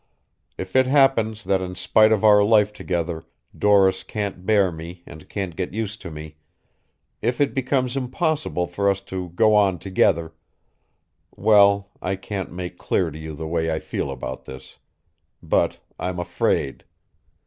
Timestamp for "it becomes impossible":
7.39-8.65